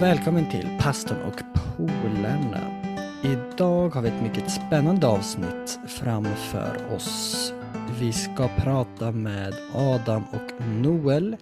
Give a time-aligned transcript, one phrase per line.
[0.00, 2.82] Välkommen till Pastorn och polarna.
[3.24, 7.52] Idag har vi ett mycket spännande avsnitt framför oss.
[8.00, 11.36] Vi ska prata med Adam och Noel.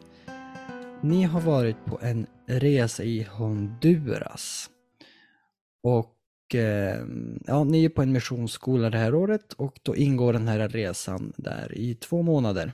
[1.01, 4.71] Ni har varit på en resa i Honduras.
[5.83, 7.05] Och eh,
[7.47, 11.33] ja, ni är på en missionsskola det här året och då ingår den här resan
[11.37, 12.73] där i två månader.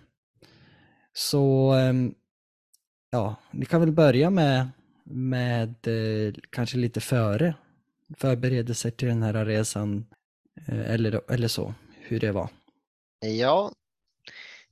[1.13, 1.93] Så eh,
[3.11, 4.69] ja, ni kan väl börja med,
[5.11, 7.55] med eh, kanske lite före
[8.17, 10.07] förberedelser till den här resan
[10.69, 12.49] eh, eller, eller så, hur det var.
[13.21, 13.73] Ja,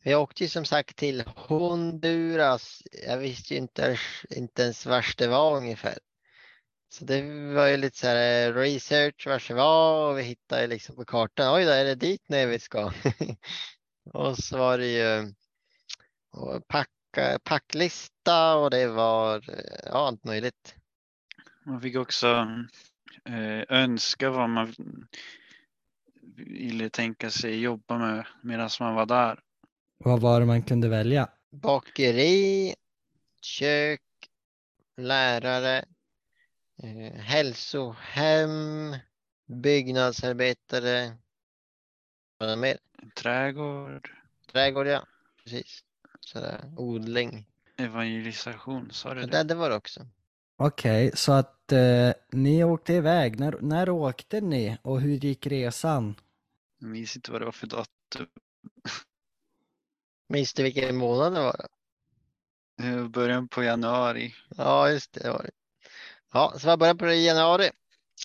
[0.03, 2.83] vi åkte ju som sagt till Honduras.
[3.07, 3.99] Jag visste ju inte,
[4.31, 5.99] inte ens vars det var ungefär.
[6.91, 7.23] Så det
[7.55, 11.05] var ju lite så här eh, research vars det var och vi hittade liksom på
[11.05, 11.55] kartan.
[11.55, 12.93] Oj, då är det dit ner vi ska.
[14.13, 15.33] och så var det ju
[16.69, 17.39] packa,
[18.29, 19.45] packlista och det var
[19.85, 20.75] ja, allt möjligt.
[21.65, 22.27] Man fick också
[23.25, 24.75] eh, önska vad man
[26.37, 29.41] ville tänka sig jobba med medan man var där.
[29.99, 31.29] Vad var det man kunde välja?
[31.51, 32.75] Bakeri,
[33.41, 34.01] kök,
[34.97, 35.85] lärare,
[36.83, 38.97] eh, hälsohem,
[39.47, 41.17] byggnadsarbetare.
[42.39, 42.79] Vad mer?
[43.15, 44.11] Trädgård.
[44.53, 45.07] Trädgård, ja.
[45.45, 45.85] Precis.
[46.21, 47.47] Sådär, odling.
[47.79, 49.33] Evangelisation, sa du Ja, det?
[49.39, 50.07] det, det var det också.
[50.57, 53.41] Okej, så att eh, ni åkte iväg.
[53.41, 56.15] När, när åkte ni och hur gick resan?
[56.79, 58.27] Jag minns inte vad det var för datum.
[60.29, 61.67] Minns du vilken månad det var?
[63.09, 64.35] Början på januari.
[64.57, 65.31] Ja, just det.
[65.31, 65.51] var det.
[66.33, 67.71] Ja, så var början på januari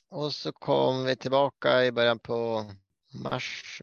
[0.09, 2.65] och så kom vi tillbaka i början på
[3.13, 3.81] mars.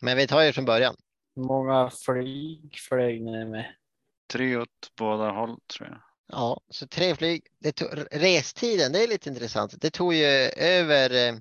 [0.00, 0.96] Men vi tar ju från början.
[1.36, 3.74] Många flyg flög ni med?
[4.32, 6.00] Tre åt båda håll tror jag.
[6.26, 7.46] Ja, så tre flyg.
[7.58, 9.80] Det tog, restiden, det är lite intressant.
[9.80, 10.24] Det tog ju
[10.56, 11.34] över eh,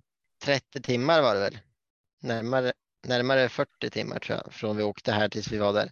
[0.43, 1.57] 30 timmar var det väl?
[2.21, 2.73] Närmare,
[3.07, 5.91] närmare 40 timmar tror jag från vi åkte här tills vi var där.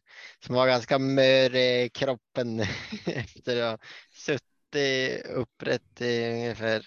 [0.49, 2.59] Man var ganska mör i kroppen
[3.05, 6.85] efter att ha suttit upprätt i ungefär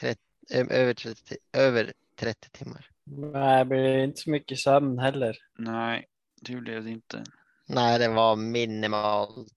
[0.00, 2.90] 30, ö- över, 30, över 30 timmar.
[3.04, 5.36] Nej, det blir inte så mycket sömn heller.
[5.58, 6.06] Nej,
[6.40, 7.24] det blev det inte.
[7.66, 9.48] Nej, det var minimalt.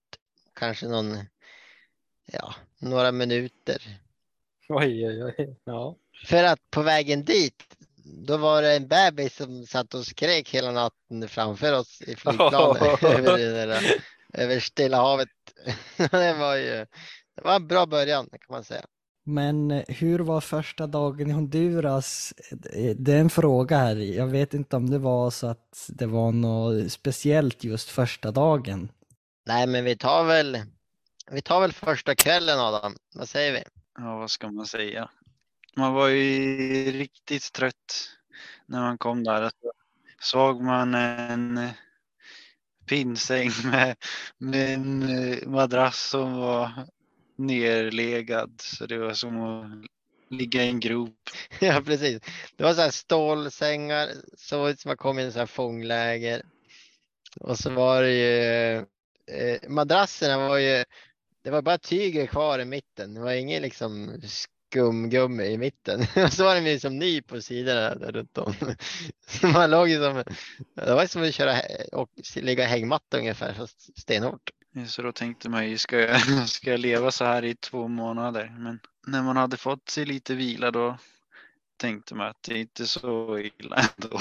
[0.54, 1.16] Kanske någon,
[2.32, 4.00] ja, några minuter.
[4.68, 5.56] Oj, oj, oj.
[5.64, 5.96] Ja.
[6.26, 10.70] För att på vägen dit, då var det en bebis som satt och skrek hela
[10.70, 13.82] natten framför oss i flygplanet över, det där,
[14.32, 15.28] över Stilla havet.
[15.96, 16.86] det var ju
[17.36, 18.84] det var en bra början kan man säga.
[19.24, 22.34] Men hur var första dagen i Honduras?
[22.96, 23.96] Det är en fråga här.
[23.96, 28.88] Jag vet inte om det var så att det var något speciellt just första dagen.
[29.44, 30.58] Nej, men vi tar väl,
[31.30, 32.96] vi tar väl första kvällen Adam.
[33.14, 33.62] Vad säger vi?
[33.98, 35.10] Ja, vad ska man säga?
[35.76, 38.10] Man var ju riktigt trött
[38.66, 39.50] när man kom där.
[39.50, 39.72] Så
[40.20, 41.68] Såg man en
[42.86, 43.96] pinnsäng med,
[44.38, 46.70] med en eh, madrass som var
[47.36, 48.60] nerlegad.
[48.60, 49.86] Så det var som att
[50.30, 51.30] ligga i en grop.
[51.60, 52.20] Ja, precis.
[52.56, 56.42] Det var så här stålsängar, såg ut som att kom i en så här fångläger.
[57.40, 58.84] Och så var det ju,
[59.32, 60.84] eh, madrasserna var ju,
[61.44, 63.14] det var bara tyger kvar i mitten.
[63.14, 64.20] Det var ingen liksom
[64.72, 66.00] skumgummi i mitten.
[66.24, 68.54] Och så var den ju som ny på sidorna där runt om.
[69.26, 70.24] Så man låg ju som,
[70.74, 71.56] det var som att köra
[71.92, 74.50] och ligga i hängmatta ungefär, fast stenhårt.
[74.86, 78.54] Så då tänkte man ju, ska jag, ska jag leva så här i två månader?
[78.58, 80.98] Men när man hade fått sig lite vila då
[81.76, 84.20] tänkte man att det är inte så illa ändå.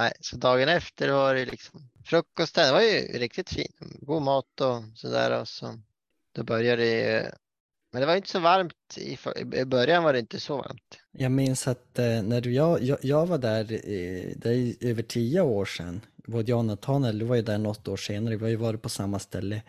[0.00, 2.66] Nej, så dagen efter var det liksom frukosten.
[2.66, 3.76] Det var ju riktigt fint.
[4.00, 5.40] God mat och sådär.
[5.40, 5.78] Och så,
[6.32, 7.34] då började det.
[7.92, 8.96] Men det var inte så varmt.
[8.96, 9.18] I,
[9.60, 10.98] I början var det inte så varmt.
[11.12, 15.02] Jag minns att eh, när du, jag, jag, jag var där, eh, det är över
[15.02, 18.42] tio år sedan, både jag och Nathaniel, du var ju där något år senare, vi
[18.42, 19.62] har ju varit på samma ställe.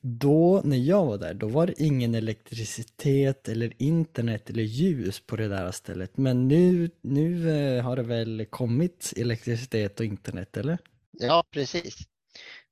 [0.00, 5.36] Då, när jag var där, då var det ingen elektricitet eller internet eller ljus på
[5.36, 6.16] det där stället.
[6.16, 10.78] Men nu, nu eh, har det väl kommit elektricitet och internet, eller?
[11.10, 11.96] Ja, precis.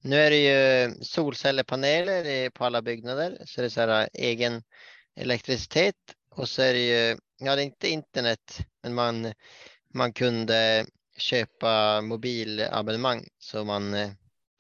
[0.01, 3.43] Nu är det ju solcellerpaneler på alla byggnader.
[3.45, 4.63] Så det är så här eh, egen
[5.17, 5.97] elektricitet.
[6.31, 9.33] Och så är det ju, ja det är inte internet, men man,
[9.95, 10.87] man kunde
[11.17, 13.29] köpa mobilabonnemang.
[13.39, 14.11] Så man, eh,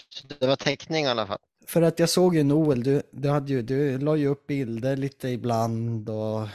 [0.08, 1.38] så det var täckning i alla fall.
[1.66, 4.96] För att jag såg ju Noel, du, du, hade ju, du la ju upp bilder
[4.96, 6.48] lite ibland och,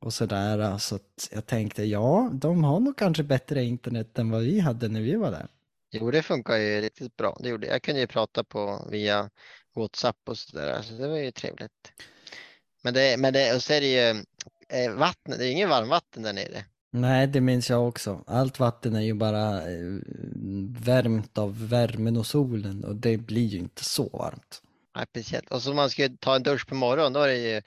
[0.00, 0.78] och sådär.
[0.78, 4.88] Så att jag tänkte, ja, de har nog kanske bättre internet än vad vi hade
[4.88, 5.48] när vi var där.
[5.92, 7.36] Jo, det funkar ju riktigt bra.
[7.40, 9.30] Det gjorde, jag kunde ju prata på via
[9.74, 11.92] WhatsApp och sådär, så det var ju trevligt.
[12.82, 14.24] Men det, men det, och så är det ju
[14.68, 16.64] eh, vatten, det är inget varmvatten där nere.
[16.92, 18.24] Nej, det minns jag också.
[18.26, 20.00] Allt vatten är ju bara eh,
[20.80, 24.62] värmt av värmen och solen och det blir ju inte så varmt.
[24.96, 25.50] Nej, speciellt.
[25.50, 27.62] Och så man ska ta en dusch på morgonen, då är det ju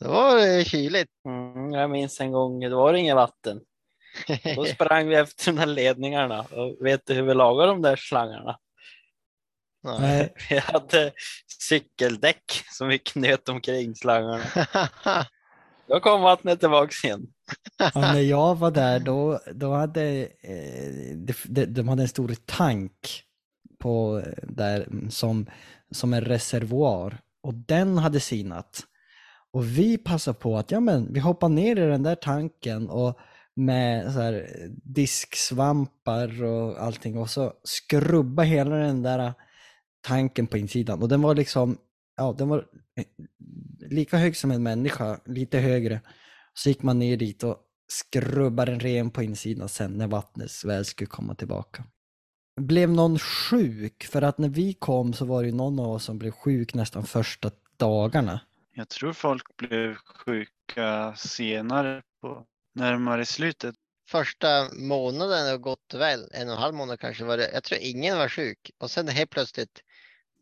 [0.00, 1.10] då var det kyligt.
[1.26, 3.60] Mm, jag minns en gång, det var inget vatten.
[4.56, 7.96] Då sprang vi efter de här ledningarna och vet du hur vi lagade de där
[7.96, 8.58] slangarna?
[9.82, 9.98] Nej.
[10.00, 11.12] Nej, Vi hade
[11.62, 14.44] cykeldäck som vi knöt omkring slangarna.
[15.88, 17.26] Då kom vattnet tillbaks igen.
[17.78, 22.34] ja, när jag var där då, då hade eh, de, de, de hade en stor
[22.44, 23.22] tank
[23.78, 25.46] på eh, där mm, som,
[25.90, 28.86] som en reservoar och den hade sinat.
[29.52, 33.18] Och vi passade på att ja, men, vi hoppar ner i den där tanken och
[33.54, 39.32] med så här eh, disksvampar och allting och så skrubba hela den där
[40.00, 41.02] tanken på insidan.
[41.02, 41.78] Och den var liksom,
[42.16, 42.64] ja den var
[43.90, 46.00] lika hög som en människa, lite högre.
[46.54, 50.84] Så gick man ner dit och skrubbade den ren på insidan sen när vattnet väl
[50.84, 51.84] skulle komma tillbaka.
[52.60, 54.04] Blev någon sjuk?
[54.04, 56.74] För att när vi kom så var det ju någon av oss som blev sjuk
[56.74, 58.40] nästan första dagarna.
[58.74, 63.74] Jag tror folk blev sjuka senare på närmare slutet.
[64.08, 67.50] Första månaden har gått väl, en och en halv månad kanske var det.
[67.52, 69.82] Jag tror ingen var sjuk och sen helt plötsligt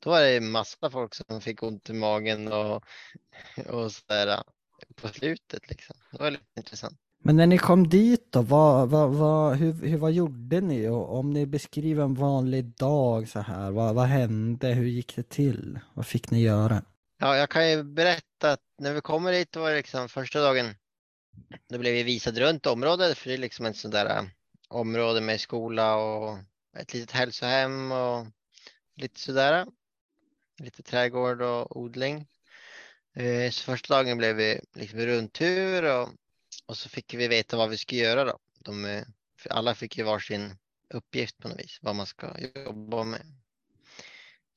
[0.04, 2.84] då var det massa folk som fick ont i magen och,
[3.66, 4.42] och sådär
[4.94, 5.96] på slutet liksom.
[6.12, 6.98] Det var lite intressant.
[7.18, 10.88] Men när ni kom dit då, vad, vad, vad, hur, hur, vad gjorde ni?
[10.88, 14.68] Och om ni beskriver en vanlig dag så här, vad, vad hände?
[14.68, 15.78] Hur gick det till?
[15.94, 16.82] Vad fick ni göra?
[17.18, 20.74] Ja, jag kan ju berätta att när vi kommer dit var det liksom första dagen.
[21.68, 24.24] Då blev vi visade runt området för det är liksom ett sånt där äh,
[24.68, 26.38] område med skola och
[26.78, 28.26] ett litet hälsohem och
[28.96, 29.66] lite sådär.
[30.58, 32.26] Lite trädgård och odling.
[33.14, 36.08] Eh, så första dagen blev vi liksom rundtur och,
[36.66, 38.38] och så fick vi veta vad vi skulle göra då.
[38.58, 39.04] De, eh,
[39.50, 40.56] alla fick ju varsin
[40.94, 43.20] uppgift på något vis, vad man ska jobba med.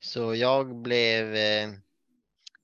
[0.00, 1.70] Så jag blev eh,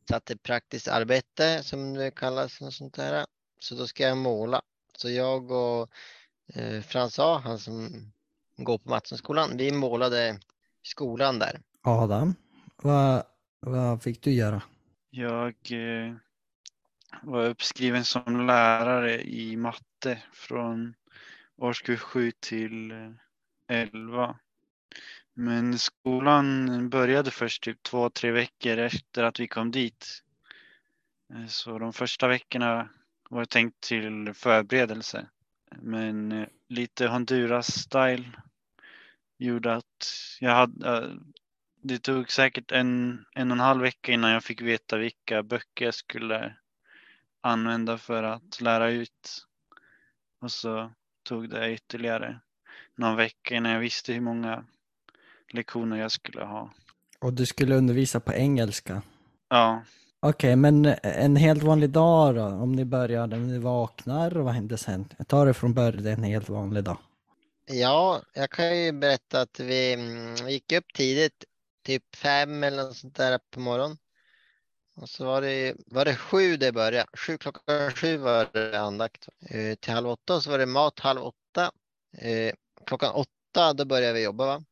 [0.08, 2.60] satt i praktiskt arbete som det kallas.
[2.60, 3.26] Och sånt där.
[3.58, 4.62] Så då ska jag måla.
[4.96, 5.90] Så jag och
[6.54, 8.12] eh, Frans A, han som
[8.56, 10.40] går på Mattssonskolan, vi målade
[10.82, 11.60] skolan där.
[11.82, 12.34] Adam,
[12.82, 13.22] vad,
[13.60, 14.62] vad fick du göra?
[15.10, 16.14] Jag eh,
[17.22, 20.94] var uppskriven som lärare i matte från
[21.56, 23.10] årskurs 7 till eh,
[23.68, 24.36] 11.
[25.34, 30.22] Men skolan började först typ två, tre veckor efter att vi kom dit.
[31.34, 32.88] Eh, så de första veckorna
[33.30, 35.26] var tänkt till förberedelse.
[35.82, 38.32] Men eh, lite Honduras-style
[39.38, 40.06] gjorde att
[40.40, 41.16] jag hade,
[41.84, 45.84] det tog säkert en, en och en halv vecka innan jag fick veta vilka böcker
[45.84, 46.56] jag skulle
[47.40, 49.46] använda för att lära ut.
[50.40, 50.92] Och så
[51.22, 52.40] tog det ytterligare
[52.96, 54.64] någon vecka innan jag visste hur många
[55.52, 56.70] lektioner jag skulle ha.
[57.18, 59.02] Och du skulle undervisa på engelska?
[59.48, 59.82] Ja,
[60.20, 62.44] Okej, men en helt vanlig dag då?
[62.44, 65.08] Om ni började, om ni vaknar och vad hände sen?
[65.18, 66.98] Jag tar det från början, en helt vanlig dag.
[67.66, 71.44] Ja, jag kan ju berätta att vi mm, gick upp tidigt,
[71.84, 73.98] typ fem eller något sånt där på morgonen.
[74.96, 77.06] Och så var det, var det sju det började.
[77.18, 79.28] Sju, klockan sju var det andakt.
[79.50, 81.72] Eh, till halv åtta och så var det mat halv åtta.
[82.18, 82.54] Eh,
[82.86, 84.64] klockan åtta då började vi jobba va?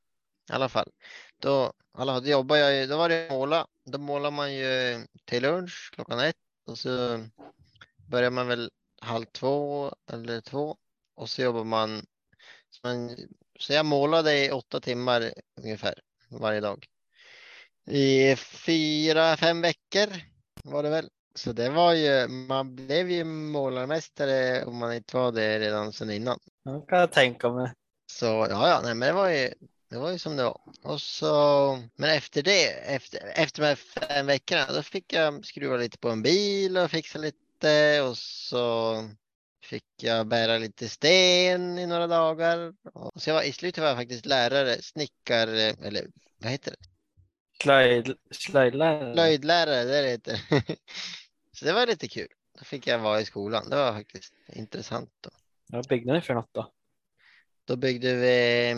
[0.50, 0.90] I alla fall.
[1.38, 3.66] Då, alla, då jobbade jag ju, då var det måla.
[3.84, 7.24] Då målar man ju till lunch klockan ett och så
[8.10, 10.76] börjar man väl halv två eller två
[11.14, 12.06] och så jobbar man
[12.70, 13.16] så, man,
[13.58, 15.94] så jag målade i åtta timmar ungefär
[16.28, 16.86] varje dag.
[17.86, 20.08] I fyra, fem veckor
[20.64, 21.08] var det väl.
[21.34, 26.10] Så det var ju, man blev ju målarmästare om man inte var det redan sedan
[26.10, 26.38] innan.
[26.64, 27.72] Det kan jag tänka mig.
[28.12, 29.54] Så ja, ja, nej, men det var ju,
[29.90, 30.60] det var ju som det var.
[30.82, 35.76] Och så, men efter det, efter, efter de här fem veckorna, då fick jag skruva
[35.76, 38.96] lite på en bil och fixa lite och så
[39.64, 42.72] fick jag bära lite sten i några dagar.
[42.92, 46.06] Och så jag var, I slutet var jag faktiskt lärare, snickare, eller
[46.38, 46.91] vad heter det?
[47.62, 49.14] Slöjd, slöjdlärare.
[49.14, 50.40] Slöjdlärare, det heter.
[51.52, 52.28] Så det var lite kul.
[52.58, 53.70] Då fick jag vara i skolan.
[53.70, 55.10] Det var faktiskt intressant.
[55.20, 55.30] Då,
[55.68, 56.72] Vad byggde ni för något då?
[57.64, 58.74] då byggde vi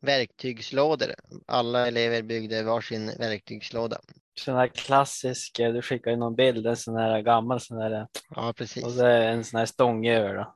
[0.00, 1.14] verktygslådor.
[1.46, 4.00] Alla elever byggde varsin verktygslåda.
[4.38, 8.06] Sån här klassisk, eh, du skickar ju någon bild, en sån här gammal sån här
[8.30, 8.84] Ja, precis.
[8.84, 10.54] och så en sån här stång över då.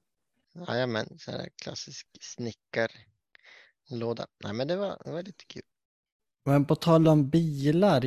[0.69, 4.26] Jajamän, så här klassisk snickarlåda.
[4.45, 5.62] Nej, men det var, det var lite kul.
[6.44, 8.04] Men på tal om bilar,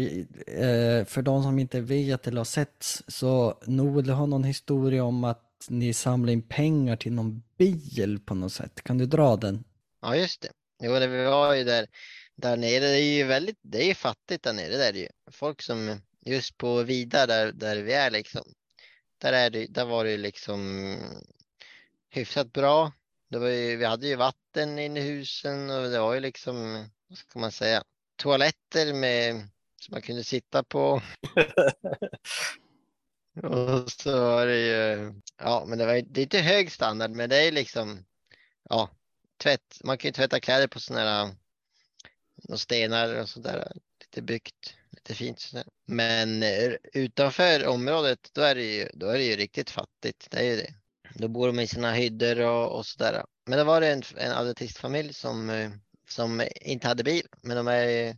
[0.47, 5.23] eh, för de som inte vet eller har sett, så Noel har någon historia om
[5.23, 8.83] att ni samlar in pengar till någon bil på något sätt.
[8.83, 9.63] Kan du dra den?
[10.01, 10.49] Ja, just det.
[10.83, 11.87] Jo, det vi var ju där,
[12.35, 12.79] där nere.
[12.79, 14.77] Det är ju väldigt, det är ju fattigt där nere.
[14.77, 18.43] Det är det ju folk som just på Vida där, där vi är liksom.
[19.17, 20.95] Där, är det, där var det ju liksom
[22.09, 22.91] hyfsat bra.
[23.29, 26.89] Det var ju, vi hade ju vatten inne i husen och det var ju liksom,
[27.07, 27.83] vad ska man säga,
[28.15, 29.35] toaletter med,
[29.81, 31.01] som man kunde sitta på.
[33.43, 37.29] och så var det ju, ja men det var det är inte hög standard men
[37.29, 38.05] det är liksom,
[38.69, 38.89] ja,
[39.43, 41.35] tvätt, man kan ju tvätta kläder på sådana här
[42.49, 45.65] och stenar och sådär, lite byggt, lite fint sådär.
[45.85, 50.37] Men eh, utanför området då är det ju, då är det ju riktigt fattigt, det
[50.37, 50.73] är ju det.
[51.15, 53.25] Då bor de i sina hyddor och, och sådär.
[53.45, 55.71] Men det var det en, en adventistfamilj som, eh,
[56.07, 58.17] som inte hade bil, men de är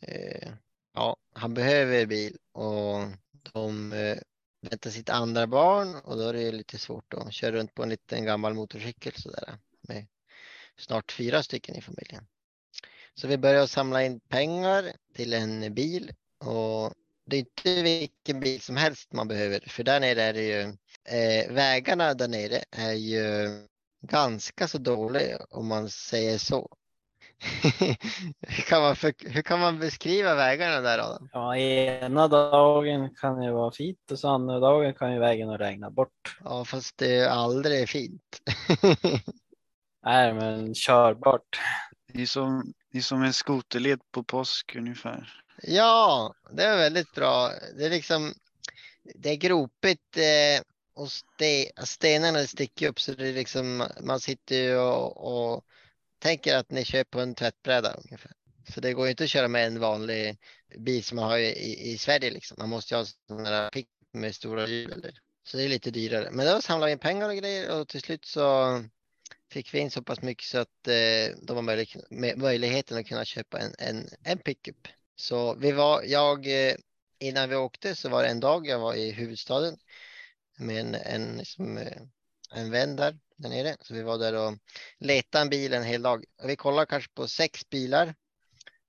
[0.00, 0.52] eh,
[0.94, 2.98] ja, han behöver bil och
[3.52, 4.18] de eh,
[4.70, 7.88] väntar sitt andra barn och då är det lite svårt att köra runt på en
[7.88, 10.06] liten gammal motorcykel sådär med
[10.76, 12.26] snart fyra stycken i familjen.
[13.14, 16.92] Så vi börjar samla in pengar till en bil och
[17.26, 20.60] det är inte vilken bil som helst man behöver för där nere är det ju
[21.18, 23.48] eh, vägarna där nere är ju
[24.06, 26.76] ganska så dåliga om man säger så.
[28.40, 31.28] hur, kan man för, hur kan man beskriva vägarna där Adam?
[31.32, 35.90] Ja, ena dagen kan det vara fint och så andra dagen kan ju vägen regna
[35.90, 36.38] bort.
[36.44, 38.40] Ja, fast det är aldrig fint.
[40.04, 41.60] Nej, men körbart.
[42.12, 45.44] Det är som, det är som en skoterled på påsk ungefär.
[45.62, 47.50] Ja, det är väldigt bra.
[47.78, 48.32] Det är liksom,
[49.14, 50.64] det är gropigt eh,
[50.94, 55.64] och ste, stenarna sticker upp så det är liksom, man sitter ju och, och
[56.18, 58.32] tänker att ni kör på en tvättbräda ungefär.
[58.74, 60.38] Så det går ju inte att köra med en vanlig
[60.78, 62.56] bil som man har i, i Sverige liksom.
[62.58, 65.18] Man måste ju ha sådana där pick med stora hjul.
[65.46, 66.30] Så det är lite dyrare.
[66.32, 68.82] Men då samlade vi in pengar och grejer och till slut så
[69.50, 71.96] fick vi in så pass mycket så att eh, de har möjlig,
[72.36, 74.88] möjligheten att kunna köpa en, en, en pickup.
[75.16, 76.74] Så vi var, jag, eh,
[77.18, 79.76] innan vi åkte så var det en dag jag var i huvudstaden
[80.58, 81.78] med en, en, liksom,
[82.54, 83.76] en vän där, där nere.
[83.80, 84.58] Så vi var där och
[84.98, 86.24] letade en bil en hel dag.
[86.44, 88.14] Vi kollade kanske på sex bilar.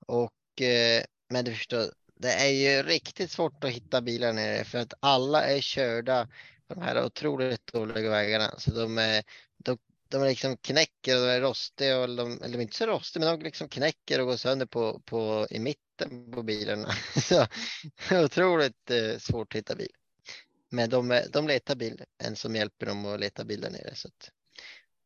[0.07, 4.77] Och, eh, men du förstår, det är ju riktigt svårt att hitta bilar nere för
[4.77, 6.27] att alla är körda
[6.67, 8.59] på de här otroligt dåliga vägarna.
[8.59, 9.23] Så de, är,
[9.57, 9.77] de,
[10.09, 13.43] de liksom knäcker och de är rostiga, och de, eller inte så rostiga, men de
[13.43, 16.89] liksom knäcker och går sönder på, på, i mitten på bilarna.
[17.21, 17.47] Så
[18.11, 19.91] otroligt eh, svårt att hitta bil.
[20.69, 23.95] Men de, de letar bil, en som hjälper dem att leta bil där nere.
[23.95, 24.31] Så att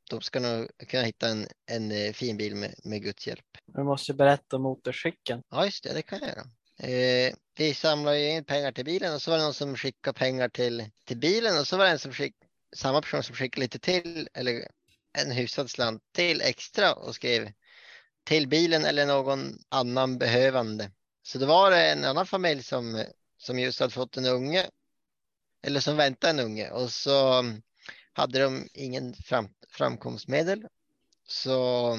[0.09, 3.45] de ska nog kunna hitta en, en eh, fin bil med, med Guds hjälp.
[3.65, 5.43] Du måste berätta om motorcykeln.
[5.49, 6.45] Ja, just det, det kan jag göra.
[6.93, 10.49] Eh, vi samlade in pengar till bilen och så var det någon som skickade pengar
[10.49, 12.35] till, till bilen och så var det en som skick,
[12.75, 14.67] samma person som skickade lite till, eller
[15.17, 17.51] en hyfsad slant till extra och skrev
[18.23, 20.91] till bilen eller någon annan behövande.
[21.23, 23.05] Så det var en annan familj som,
[23.37, 24.69] som just hade fått en unge
[25.61, 27.61] eller som väntade en unge och så mm,
[28.13, 30.67] hade de ingen fram, framkomstmedel.
[31.27, 31.91] Så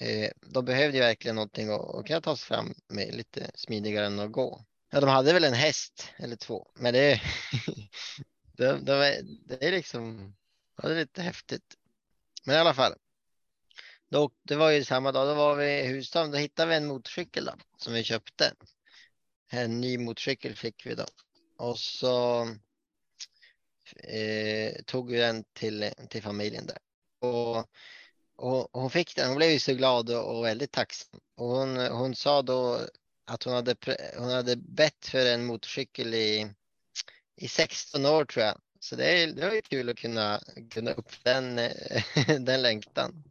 [0.00, 4.20] eh, de behövde verkligen någonting att, att kunna ta sig fram med lite smidigare än
[4.20, 4.64] att gå.
[4.90, 7.20] Ja, de hade väl en häst eller två, men det,
[8.56, 10.34] de, de är, det är liksom
[10.82, 11.74] Ja, det är lite häftigt.
[12.44, 12.94] Men i alla fall.
[14.08, 16.30] Då, det var ju samma dag, då var vi i Husstaden.
[16.30, 18.54] Då hittade vi en motorcykel då, som vi köpte.
[19.50, 21.06] En ny motorcykel fick vi då.
[21.56, 22.42] Och så
[23.96, 26.78] eh, tog vi den till, till familjen där.
[27.20, 27.68] Och,
[28.36, 31.20] och, hon fick den, hon blev ju så glad och, och väldigt tacksam.
[31.36, 32.80] Och hon, hon sa då
[33.24, 33.76] att hon hade,
[34.18, 36.50] hon hade bett för en motorcykel i,
[37.36, 38.60] i 16 år tror jag.
[38.80, 41.56] Så det, är, det var ju kul att kunna, kunna upp den,
[42.44, 43.24] den längtan.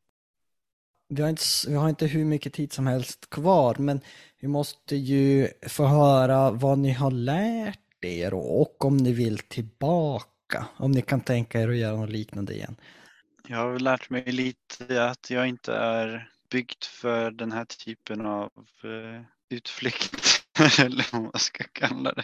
[1.07, 4.01] Vi har, inte, vi har inte hur mycket tid som helst kvar, men
[4.39, 10.65] vi måste ju få höra vad ni har lärt er och om ni vill tillbaka.
[10.77, 12.75] Om ni kan tänka er att göra något liknande igen.
[13.47, 18.51] Jag har lärt mig lite att jag inte är byggt för den här typen av
[18.83, 20.43] eh, utflykt,
[20.79, 22.23] eller vad man ska kalla det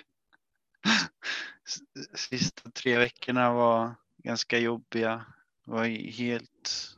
[2.13, 5.25] sista tre veckorna var ganska jobbiga.
[5.65, 6.95] Var helt,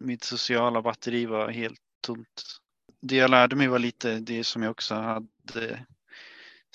[0.00, 2.60] mitt sociala batteri var helt tomt.
[3.00, 5.86] Det jag lärde mig var lite det som jag också hade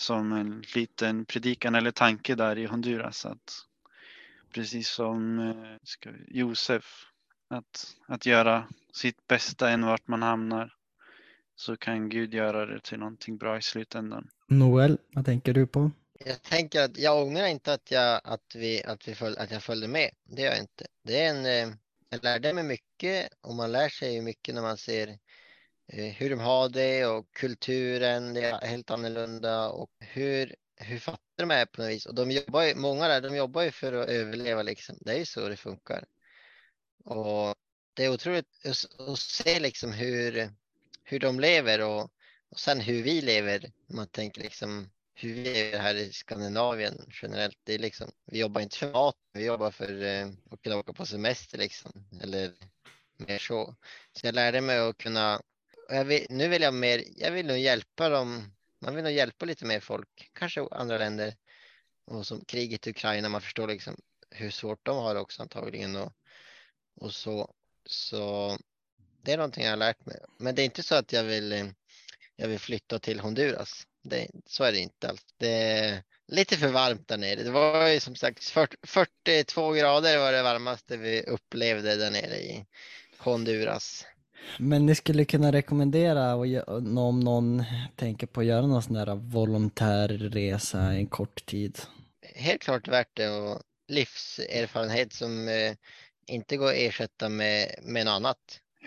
[0.01, 3.25] som en liten predikan eller tanke där i Honduras.
[3.25, 3.65] Att
[4.53, 6.85] precis som eh, Josef,
[7.49, 10.73] att, att göra sitt bästa än vart man hamnar.
[11.55, 14.27] så kan Gud göra det till någonting bra i slutändan.
[14.47, 15.91] Noel, vad tänker du på?
[16.25, 19.63] Jag tänker att jag ångrar inte att jag, att vi, att vi föl, att jag
[19.63, 20.09] följde med.
[20.23, 20.85] Det gör jag inte.
[21.03, 21.75] Det är en, eh,
[22.09, 25.17] jag lärde mig mycket och man lär sig ju mycket när man ser
[25.93, 31.21] Eh, hur de har det och kulturen, det är helt annorlunda och hur, hur fattiga
[31.35, 32.05] de är på något vis.
[32.05, 34.97] Och de jobbar ju, många där, de jobbar ju för att överleva liksom.
[35.01, 36.05] Det är ju så det funkar.
[37.03, 37.55] Och
[37.93, 38.45] det är otroligt
[38.99, 40.51] att, se liksom hur,
[41.03, 42.11] hur de lever och,
[42.49, 43.71] och sen hur vi lever.
[43.87, 47.57] Man tänker liksom hur vi lever här i Skandinavien generellt.
[47.63, 50.93] Det är liksom, vi jobbar inte för mat, vi jobbar för eh, att kunna åka
[50.93, 51.91] på semester liksom.
[52.21, 52.53] Eller
[53.17, 53.75] mer så.
[54.13, 55.41] Så jag lärde mig att kunna,
[55.95, 58.53] jag vill, nu vill jag mer, jag vill nog hjälpa dem.
[58.79, 61.35] Man vill nog hjälpa lite mer folk, kanske andra länder.
[62.05, 65.95] Och som kriget i Ukraina, man förstår liksom hur svårt de har också antagligen.
[65.95, 66.13] Och,
[66.95, 67.53] och så.
[67.85, 68.57] Så
[69.23, 70.17] det är någonting jag har lärt mig.
[70.37, 71.65] Men det är inte så att jag vill, eh,
[72.35, 73.87] jag vill flytta till Honduras.
[74.03, 75.25] Det, så är det inte alls.
[75.37, 77.43] Det är lite för varmt där nere.
[77.43, 82.37] Det var ju som sagt 40, 42 grader var det varmaste vi upplevde där nere
[82.37, 82.65] i
[83.17, 84.05] Honduras.
[84.59, 86.35] Men ni skulle kunna rekommendera
[86.99, 87.63] om någon
[87.95, 91.79] tänker på att göra någon sån där volontär resa en kort tid?
[92.35, 95.73] Helt klart värt det och livserfarenhet som eh,
[96.27, 98.37] inte går att ersätta med, med något annat.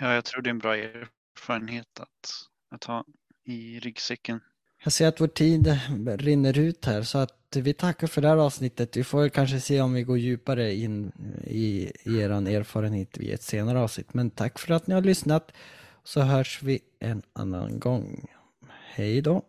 [0.00, 2.30] Ja, jag tror det är en bra erfarenhet att,
[2.70, 3.04] att ha
[3.44, 4.40] i ryggsäcken.
[4.84, 7.18] Jag ser att vår tid rinner ut här så
[7.56, 8.96] att vi tackar för det här avsnittet.
[8.96, 11.12] Vi får kanske se om vi går djupare in
[11.44, 14.14] i, i er erfarenhet vid ett senare avsnitt.
[14.14, 15.52] Men tack för att ni har lyssnat
[16.04, 18.26] så hörs vi en annan gång.
[18.94, 19.42] Hej då!